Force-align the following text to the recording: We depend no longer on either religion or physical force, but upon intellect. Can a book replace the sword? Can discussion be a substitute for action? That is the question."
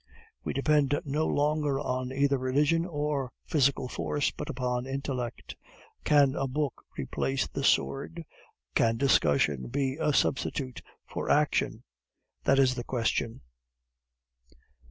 We 0.43 0.53
depend 0.53 0.99
no 1.05 1.27
longer 1.27 1.79
on 1.79 2.11
either 2.11 2.39
religion 2.39 2.87
or 2.87 3.31
physical 3.45 3.87
force, 3.87 4.31
but 4.31 4.49
upon 4.49 4.87
intellect. 4.87 5.55
Can 6.03 6.33
a 6.33 6.47
book 6.47 6.83
replace 6.97 7.45
the 7.47 7.63
sword? 7.63 8.23
Can 8.73 8.97
discussion 8.97 9.67
be 9.67 9.99
a 10.01 10.11
substitute 10.11 10.81
for 11.05 11.29
action? 11.29 11.83
That 12.45 12.57
is 12.57 12.73
the 12.73 12.83
question." 12.83 13.41